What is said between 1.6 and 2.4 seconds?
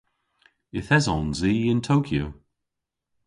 yn Tokyo.